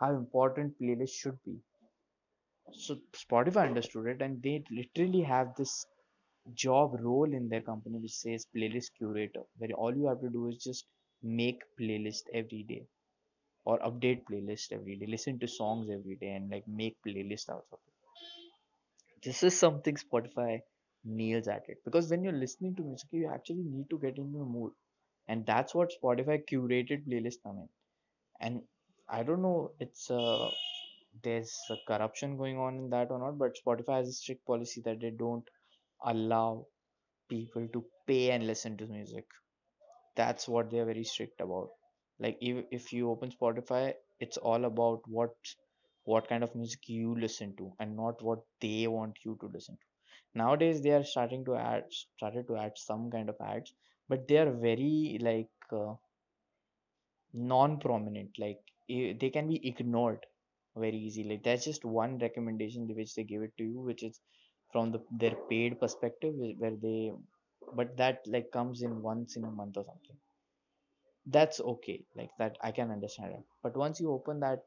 how 0.00 0.10
important 0.16 0.74
playlist 0.80 1.10
should 1.12 1.38
be. 1.44 1.58
So 2.72 2.96
spotify 3.12 3.66
understood 3.66 4.06
it 4.06 4.22
and 4.22 4.42
they 4.42 4.64
literally 4.70 5.20
have 5.20 5.54
this 5.56 5.84
job 6.54 6.94
role 7.00 7.32
in 7.32 7.48
their 7.48 7.60
company 7.62 7.98
which 7.98 8.14
says 8.16 8.46
playlist 8.56 8.92
curator 8.96 9.42
where 9.58 9.72
all 9.72 9.94
you 9.94 10.06
have 10.06 10.20
to 10.22 10.30
do 10.30 10.48
is 10.48 10.62
just 10.62 10.86
make 11.22 11.62
playlist 11.78 12.22
every 12.32 12.62
day 12.62 12.86
or 13.70 13.78
update 13.88 14.22
playlist 14.30 14.72
every 14.76 14.96
day 15.00 15.06
listen 15.14 15.38
to 15.40 15.48
songs 15.54 15.90
every 15.96 16.16
day 16.22 16.30
and 16.36 16.50
like 16.56 16.66
make 16.82 16.96
playlist 17.06 17.50
out 17.54 17.66
of 17.72 17.80
it. 17.88 17.94
This 19.24 19.42
is 19.48 19.58
something 19.58 19.96
spotify 19.96 20.60
nails 21.04 21.48
at 21.48 21.68
it 21.68 21.78
because 21.84 22.10
when 22.10 22.24
you're 22.24 22.40
listening 22.44 22.74
to 22.76 22.82
music 22.82 23.08
you 23.12 23.28
actually 23.34 23.64
need 23.74 23.90
to 23.90 23.98
get 23.98 24.18
into 24.18 24.40
a 24.40 24.46
mood. 24.56 24.72
And 25.28 25.46
that's 25.46 25.74
what 25.74 25.92
spotify 26.02 26.40
curated 26.52 27.06
playlist 27.08 27.42
come 27.44 27.58
in. 27.64 27.68
And 28.40 28.62
i 29.08 29.22
don't 29.22 29.42
know 29.42 29.72
it's 29.80 30.10
uh 30.10 30.50
there's 31.24 31.52
a 31.70 31.76
corruption 31.88 32.36
going 32.38 32.58
on 32.58 32.76
in 32.80 32.90
that 32.90 33.10
or 33.10 33.18
not 33.18 33.38
but 33.38 33.58
spotify 33.60 33.96
has 33.98 34.08
a 34.08 34.12
strict 34.12 34.46
policy 34.46 34.82
that 34.86 35.00
they 35.00 35.10
don't 35.10 35.48
allow 36.14 36.66
people 37.28 37.68
to 37.74 37.84
pay 38.06 38.30
and 38.32 38.46
listen 38.46 38.76
to 38.78 38.86
music. 38.86 39.26
That's 40.16 40.48
what 40.48 40.70
they're 40.70 40.86
very 40.86 41.04
strict 41.04 41.40
about 41.40 41.70
like 42.20 42.36
if, 42.40 42.64
if 42.70 42.92
you 42.92 43.10
open 43.10 43.30
spotify 43.30 43.92
it's 44.20 44.36
all 44.38 44.64
about 44.64 45.00
what 45.06 45.34
what 46.04 46.28
kind 46.28 46.42
of 46.42 46.54
music 46.54 46.88
you 46.88 47.14
listen 47.20 47.54
to 47.56 47.72
and 47.80 47.96
not 47.96 48.22
what 48.22 48.40
they 48.60 48.86
want 48.86 49.18
you 49.24 49.36
to 49.40 49.46
listen 49.52 49.76
to. 49.76 49.86
Nowadays 50.34 50.80
they 50.82 50.92
are 50.92 51.04
starting 51.04 51.44
to 51.44 51.56
add 51.56 51.84
started 52.16 52.46
to 52.48 52.56
add 52.56 52.72
some 52.76 53.10
kind 53.10 53.28
of 53.28 53.36
ads 53.40 53.72
but 54.08 54.26
they 54.26 54.38
are 54.38 54.50
very 54.50 55.18
like 55.20 55.50
uh, 55.72 55.94
non-prominent. 57.34 58.30
Like 58.38 58.60
they 58.88 59.30
can 59.32 59.48
be 59.48 59.60
ignored 59.68 60.24
very 60.76 60.96
easily 60.96 61.40
that's 61.44 61.64
just 61.64 61.84
one 61.84 62.18
recommendation 62.18 62.86
which 62.96 63.14
they 63.14 63.24
give 63.24 63.42
it 63.42 63.52
to 63.58 63.64
you 63.64 63.80
which 63.80 64.02
is 64.02 64.20
from 64.72 64.92
the 64.92 65.00
their 65.22 65.36
paid 65.50 65.78
perspective 65.80 66.34
where 66.58 66.76
they 66.84 67.12
but 67.74 67.96
that 67.96 68.20
like 68.26 68.50
comes 68.52 68.82
in 68.82 69.02
once 69.02 69.36
in 69.36 69.44
a 69.44 69.50
month 69.50 69.76
or 69.76 69.84
something 69.84 70.16
that's 71.36 71.60
okay 71.60 71.98
like 72.16 72.30
that 72.38 72.56
i 72.62 72.70
can 72.70 72.90
understand 72.90 73.32
it. 73.32 73.44
But 73.62 73.76
once 73.76 74.00
you 74.00 74.10
open 74.12 74.40
that 74.40 74.60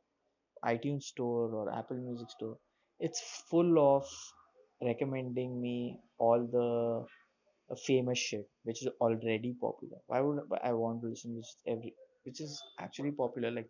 itunes 0.65 1.03
store 1.03 1.49
or 1.59 1.71
apple 1.73 1.97
music 1.97 2.29
store 2.31 2.57
it's 2.99 3.21
full 3.49 3.79
of 3.79 4.05
recommending 4.83 5.61
me 5.61 5.99
all 6.19 6.47
the 6.57 6.69
uh, 7.71 7.75
famous 7.87 8.19
shit 8.19 8.47
which 8.63 8.81
is 8.83 8.89
already 9.01 9.55
popular. 9.61 9.97
Why 10.07 10.21
would 10.21 10.41
i 10.63 10.73
want 10.73 11.01
to 11.01 11.07
listen 11.09 11.35
to 11.41 11.71
every 11.71 11.93
which 12.23 12.41
is 12.41 12.61
actually 12.79 13.11
popular 13.11 13.51
like 13.51 13.69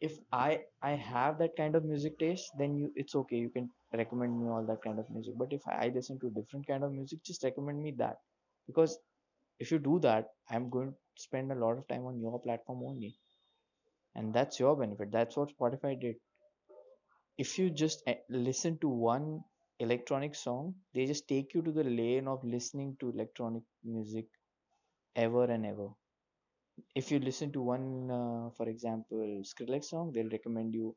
if 0.00 0.14
i 0.32 0.60
i 0.82 0.92
have 0.92 1.38
that 1.38 1.56
kind 1.56 1.74
of 1.76 1.84
music 1.84 2.18
taste 2.18 2.50
then 2.58 2.76
you 2.76 2.90
it's 2.96 3.14
okay 3.20 3.36
you 3.36 3.50
can 3.50 3.70
recommend 4.00 4.38
me 4.40 4.48
all 4.48 4.64
that 4.66 4.82
kind 4.82 4.98
of 4.98 5.10
music. 5.10 5.34
But 5.38 5.52
if 5.52 5.62
i 5.68 5.90
listen 5.94 6.18
to 6.20 6.30
different 6.30 6.66
kind 6.66 6.84
of 6.84 6.92
music 6.92 7.22
just 7.24 7.44
recommend 7.44 7.82
me 7.82 7.94
that. 7.98 8.18
Because 8.66 8.98
if 9.60 9.70
you 9.72 9.78
do 9.78 9.98
that 10.00 10.26
i'm 10.50 10.68
going 10.70 10.94
spend 11.18 11.52
a 11.52 11.56
lot 11.56 11.78
of 11.78 11.88
time 11.88 12.06
on 12.06 12.20
your 12.20 12.40
platform 12.40 12.82
only. 12.84 13.16
And 14.14 14.34
that's 14.34 14.60
your 14.60 14.76
benefit. 14.76 15.10
That's 15.10 15.36
what 15.36 15.56
spotify 15.56 15.98
did. 16.00 16.16
If 17.38 17.58
you 17.58 17.70
just 17.70 18.02
eh, 18.06 18.16
listen 18.28 18.78
to 18.80 18.88
one 18.88 19.42
electronic 19.80 20.34
song 20.34 20.74
they 20.94 21.06
just 21.06 21.26
take 21.26 21.54
you 21.54 21.62
to 21.62 21.72
the 21.72 21.82
lane 21.84 22.28
of 22.28 22.44
listening 22.44 22.96
to 23.00 23.10
electronic 23.10 23.62
music 23.82 24.26
ever 25.16 25.44
and 25.44 25.66
ever. 25.66 25.88
If 26.94 27.10
you 27.10 27.18
listen 27.18 27.50
to 27.52 27.62
one 27.62 28.10
uh, 28.10 28.50
for 28.50 28.68
example 28.68 29.42
skrillex 29.42 29.86
song 29.86 30.12
they'll 30.12 30.28
recommend 30.28 30.74
you 30.74 30.94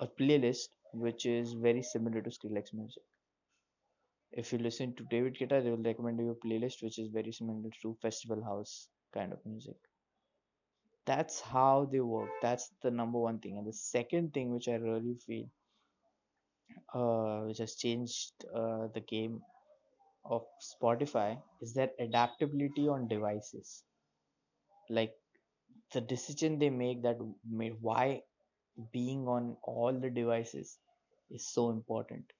a 0.00 0.08
playlist 0.08 0.70
which 0.92 1.24
is 1.24 1.52
very 1.52 1.82
similar 1.84 2.20
to 2.20 2.30
skrillex 2.30 2.74
music. 2.74 3.04
If 4.32 4.54
you 4.54 4.58
listen 4.58 4.94
to 4.96 5.04
david 5.04 5.34
guetta 5.38 5.62
they 5.62 5.70
will 5.70 5.82
recommend 5.82 6.18
you 6.18 6.30
a 6.30 6.46
playlist 6.46 6.82
which 6.82 6.98
is 6.98 7.08
very 7.10 7.30
similar 7.30 7.68
to 7.82 7.94
festival 8.00 8.42
house 8.42 8.88
kind 9.12 9.32
of 9.32 9.44
music. 9.46 9.76
That's 11.06 11.40
how 11.40 11.86
they 11.86 11.98
work. 11.98 12.30
That's 12.40 12.68
the 12.82 12.92
number 12.92 13.18
one 13.18 13.40
thing. 13.40 13.58
And 13.58 13.66
the 13.66 13.72
second 13.72 14.32
thing 14.32 14.52
which 14.52 14.68
i 14.68 14.76
really 14.76 15.16
feel 15.16 15.48
uh, 16.94 17.40
which 17.46 17.58
has 17.58 17.74
changed 17.76 18.32
uh, 18.54 18.88
the 18.94 19.00
game 19.00 19.40
of 20.24 20.44
spotify 20.62 21.40
is 21.62 21.74
their 21.74 21.90
adaptability 22.00 22.88
on 22.88 23.08
devices. 23.08 23.84
Like 24.90 25.14
the 25.92 26.00
decision 26.02 26.58
they 26.58 26.70
make 26.70 27.02
that 27.02 27.18
made 27.48 27.80
why 27.80 28.22
being 28.92 29.28
on 29.28 29.56
all 29.62 29.92
the 29.92 30.10
devices 30.10 30.78
is 31.30 31.48
so 31.48 31.70
important 31.70 32.32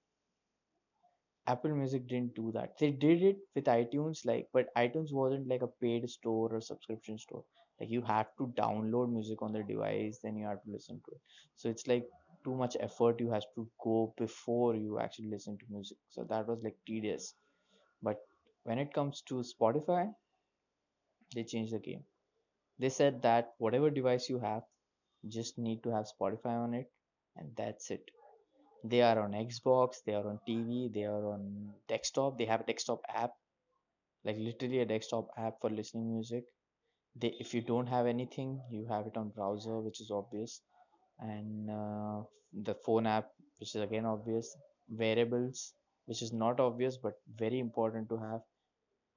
apple 1.49 1.75
music 1.75 2.07
didn't 2.09 2.35
do 2.37 2.53
that. 2.53 2.79
They 2.79 2.91
did 2.93 3.23
it 3.23 3.39
with 3.55 3.65
itunes 3.65 4.25
like 4.27 4.49
but 4.53 4.75
itunes 4.77 5.13
wasn't 5.13 5.49
like 5.49 5.63
a 5.63 5.69
paid 5.83 6.09
store 6.11 6.49
or 6.55 6.61
subscription 6.61 7.19
store. 7.19 7.45
Like 7.81 7.91
you 7.91 8.03
have 8.03 8.29
to 8.39 8.49
download 8.59 9.13
music 9.13 9.43
on 9.43 9.53
the 9.53 9.63
device 9.65 10.21
then 10.23 10.37
you 10.37 10.47
have 10.47 10.63
to 10.65 10.71
listen 10.71 11.01
to 11.07 11.13
it. 11.17 11.21
So 11.57 11.69
it's 11.71 11.87
like 11.89 12.07
too 12.45 12.55
much 12.55 12.77
effort 12.81 13.21
you 13.21 13.31
have 13.33 13.47
to 13.57 13.69
go 13.85 14.15
before 14.19 14.75
you 14.77 14.99
actually 15.01 15.31
listen 15.31 15.59
to 15.59 15.65
music. 15.71 15.99
So 16.11 16.25
that 16.31 16.47
was 16.49 16.61
like 16.63 16.77
tedious. 16.87 17.35
But 18.03 18.19
when 18.65 18.79
it 18.79 18.95
comes 18.95 19.23
to 19.29 19.37
spotify 19.55 20.15
they 21.35 21.43
changed 21.43 21.73
the 21.73 21.79
game. 21.79 22.05
They 22.79 22.91
said 22.91 23.23
that 23.23 23.55
whatever 23.59 23.91
device 23.91 24.29
you 24.31 24.39
have 24.41 24.65
just 25.29 25.59
need 25.59 25.83
to 25.85 25.91
have 25.91 26.07
spotify 26.07 26.63
on 26.63 26.75
it 26.75 26.91
and 27.37 27.57
that's 27.57 27.91
it 27.91 28.11
they 28.85 29.03
are 29.03 29.21
on 29.21 29.33
xbox 29.33 29.99
they 30.07 30.14
are 30.14 30.27
on 30.29 30.38
tv 30.49 30.93
they 30.93 31.05
are 31.05 31.27
on 31.35 31.73
desktop 31.88 32.38
they 32.38 32.45
have 32.47 32.61
a 32.62 32.64
desktop 32.73 33.01
app 33.09 33.33
like 34.25 34.37
literally 34.38 34.81
a 34.81 34.87
desktop 34.87 35.29
app 35.37 35.55
for 35.61 35.71
listening 35.71 36.12
music. 36.12 36.45
They 37.17 37.35
if 37.41 37.55
you 37.55 37.62
don't 37.62 37.87
have 37.88 38.07
anything 38.07 38.61
you 38.71 38.87
have 38.88 39.07
it 39.07 39.17
on 39.17 39.31
browser 39.31 39.81
which 39.81 40.01
is 40.01 40.11
obvious. 40.11 40.62
And 41.21 41.71
uh, 41.71 42.23
the 42.53 42.75
phone 42.87 43.07
app 43.07 43.31
which 43.59 43.75
is 43.75 43.83
again 43.83 44.07
obvious. 44.07 44.57
Variables 44.91 45.75
which 46.07 46.23
is 46.23 46.33
not 46.33 46.61
obvious 46.61 46.97
but 46.99 47.14
very 47.37 47.59
important 47.61 48.09
to 48.11 48.19
have. 48.19 48.41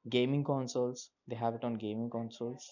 Gaming 0.10 0.44
consoles 0.44 1.10
they 1.28 1.36
have 1.36 1.56
it 1.56 1.64
on 1.64 1.74
gaming 1.76 2.10
consoles. 2.12 2.72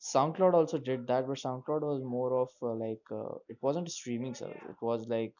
Soundcloud 0.00 0.54
also 0.54 0.78
did 0.78 1.06
that 1.08 1.26
but 1.26 1.38
soundcloud 1.38 1.82
was 1.82 2.02
more 2.04 2.34
of 2.42 2.50
uh, 2.62 2.74
like 2.74 3.02
uh, 3.12 3.36
it 3.48 3.58
wasn't 3.62 3.88
a 3.88 3.90
streaming 3.90 4.34
service. 4.34 4.62
It 4.68 4.76
was 4.82 5.08
like 5.08 5.34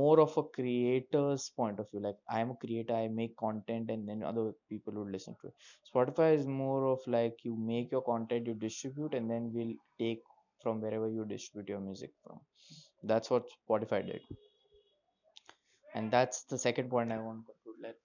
more 0.00 0.18
of 0.20 0.36
a 0.36 0.42
creator's 0.56 1.50
point 1.60 1.78
of 1.80 1.90
view 1.90 2.00
like 2.06 2.18
i 2.36 2.40
am 2.44 2.50
a 2.54 2.56
creator 2.64 2.94
i 2.94 3.08
make 3.08 3.36
content 3.44 3.90
and 3.94 4.08
then 4.08 4.22
other 4.30 4.46
people 4.70 4.92
would 4.98 5.12
listen 5.16 5.36
to 5.40 5.48
it 5.48 5.54
spotify 5.90 6.28
is 6.38 6.46
more 6.46 6.86
of 6.92 7.00
like 7.16 7.36
you 7.44 7.54
make 7.72 7.90
your 7.96 8.02
content 8.12 8.46
you 8.46 8.54
distribute 8.66 9.14
and 9.14 9.30
then 9.30 9.50
we'll 9.54 9.76
take 10.04 10.22
from 10.62 10.80
wherever 10.80 11.08
you 11.08 11.24
distribute 11.24 11.68
your 11.74 11.80
music 11.80 12.12
from 12.24 12.40
That's 13.02 13.30
what 13.30 13.44
Spotify 13.68 14.06
did. 14.06 14.20
And 15.94 16.10
that's 16.10 16.44
the 16.44 16.56
second 16.58 16.88
point 16.90 17.12
I 17.12 17.18
want 17.18 17.46
to 17.46 17.52
conclude. 17.52 17.82
Like 17.82 17.96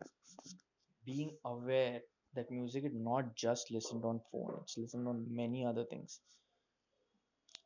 being 1.06 1.38
aware 1.46 2.02
that 2.36 2.52
music 2.52 2.84
is 2.86 2.94
not 2.94 3.36
just 3.36 3.72
listened 3.72 4.04
on 4.04 4.20
phone, 4.32 4.60
it's 4.64 4.78
listened 4.78 5.08
on 5.08 5.26
many 5.34 5.66
other 5.66 5.86
things. 5.86 6.20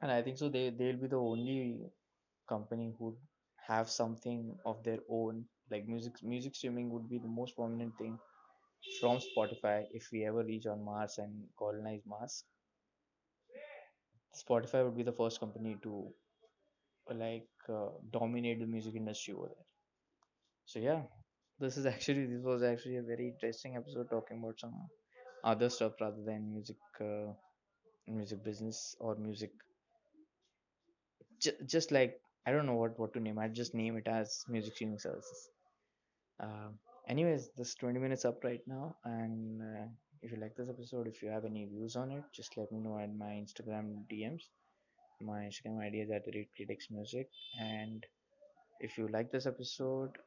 And 0.01 0.11
I 0.11 0.21
think 0.23 0.37
so 0.39 0.49
they 0.49 0.71
they'll 0.71 0.97
be 0.97 1.07
the 1.07 1.17
only 1.19 1.79
company 2.49 2.93
who 2.97 3.15
have 3.67 3.89
something 3.89 4.57
of 4.65 4.83
their 4.83 4.99
own. 5.09 5.45
Like 5.71 5.87
music 5.87 6.23
music 6.23 6.55
streaming 6.55 6.89
would 6.91 7.09
be 7.09 7.19
the 7.19 7.27
most 7.27 7.55
prominent 7.55 7.97
thing 7.97 8.17
from 8.99 9.19
Spotify 9.19 9.85
if 9.91 10.09
we 10.11 10.25
ever 10.25 10.43
reach 10.43 10.65
on 10.67 10.83
Mars 10.85 11.17
and 11.19 11.47
colonize 11.57 12.01
Mars. 12.05 12.43
Spotify 14.33 14.85
would 14.85 14.95
be 14.95 15.03
the 15.03 15.11
first 15.11 15.37
company 15.41 15.75
to 15.83 16.13
like 17.13 17.49
uh, 17.69 17.89
dominate 18.11 18.59
the 18.59 18.65
music 18.67 18.95
industry 18.95 19.33
over 19.33 19.47
there. 19.47 19.65
So 20.65 20.79
yeah, 20.79 21.01
this 21.59 21.77
is 21.77 21.85
actually 21.93 22.25
this 22.27 22.43
was 22.43 22.61
actually 22.63 22.97
a 22.97 23.01
very 23.03 23.29
interesting 23.29 23.75
episode 23.75 24.09
talking 24.09 24.39
about 24.39 24.59
some 24.59 24.75
other 25.43 25.69
stuff 25.69 25.93
rather 26.01 26.23
than 26.23 26.51
music 26.53 26.77
uh, 27.01 27.33
music 28.07 28.43
business 28.43 28.95
or 28.99 29.15
music 29.15 29.51
J- 31.39 31.57
just 31.65 31.91
like 31.91 32.21
I 32.47 32.51
don't 32.51 32.65
know 32.65 32.75
what 32.75 32.97
what 32.99 33.13
to 33.13 33.19
name. 33.19 33.39
I 33.39 33.47
just 33.49 33.75
name 33.75 33.97
it 33.97 34.07
as 34.07 34.45
music 34.47 34.75
streaming 34.75 34.99
services. 34.99 35.49
Um, 36.39 36.79
anyways, 37.07 37.49
this 37.57 37.75
20 37.75 37.99
minutes 37.99 38.25
up 38.25 38.43
right 38.43 38.61
now, 38.67 38.95
and 39.03 39.61
uh, 39.61 39.87
if 40.21 40.31
you 40.31 40.37
like 40.37 40.55
this 40.55 40.69
episode, 40.69 41.07
if 41.07 41.21
you 41.21 41.29
have 41.29 41.45
any 41.45 41.65
views 41.65 41.97
on 41.97 42.11
it, 42.11 42.23
just 42.33 42.57
let 42.57 42.71
me 42.71 42.79
know 42.79 42.97
at 42.99 43.13
my 43.13 43.33
Instagram 43.43 43.91
DMs. 44.11 44.43
My 45.19 45.41
Instagram 45.49 45.79
ID 45.85 46.01
is 46.01 46.11
at 46.11 46.33
rate 46.33 46.49
Playdex 46.57 46.89
Music, 46.89 47.27
and 47.59 48.05
if 48.79 48.97
you 48.97 49.07
like 49.09 49.31
this 49.31 49.45
episode, 49.45 50.17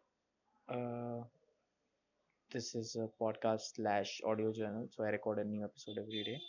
uh, 0.68 1.20
this 2.52 2.74
is 2.74 2.96
a 2.96 3.08
podcast 3.22 3.76
slash 3.76 4.20
audio 4.26 4.52
journal, 4.52 4.88
so 4.90 5.04
I 5.04 5.08
record 5.08 5.38
a 5.38 5.44
new 5.44 5.64
episode 5.64 5.96
every 5.98 6.24
day. 6.24 6.40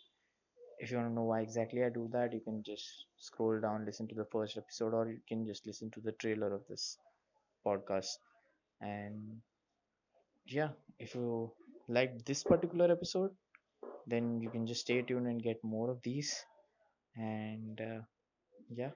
If 0.81 0.91
you 0.91 0.97
want 0.97 1.09
to 1.11 1.15
know 1.15 1.23
why 1.23 1.41
exactly 1.41 1.83
I 1.85 1.89
do 1.89 2.09
that, 2.11 2.33
you 2.33 2.41
can 2.41 2.61
just 2.63 3.05
scroll 3.17 3.61
down, 3.61 3.85
listen 3.85 4.07
to 4.09 4.15
the 4.15 4.25
first 4.25 4.57
episode, 4.57 4.93
or 4.93 5.09
you 5.09 5.21
can 5.29 5.45
just 5.45 5.65
listen 5.65 5.89
to 5.91 6.01
the 6.01 6.11
trailer 6.13 6.53
of 6.53 6.67
this 6.67 6.97
podcast. 7.65 8.17
And 8.81 9.41
yeah, 10.45 10.69
if 10.99 11.15
you 11.15 11.51
like 11.87 12.23
this 12.25 12.43
particular 12.43 12.91
episode, 12.91 13.31
then 14.07 14.41
you 14.41 14.49
can 14.49 14.67
just 14.67 14.81
stay 14.81 15.01
tuned 15.01 15.27
and 15.27 15.43
get 15.43 15.63
more 15.63 15.89
of 15.91 16.01
these. 16.03 16.45
And 17.17 17.79
uh, 17.81 18.01
yeah, 18.69 18.91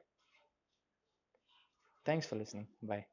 thanks 2.06 2.26
for 2.26 2.36
listening. 2.36 2.68
Bye. 2.82 3.06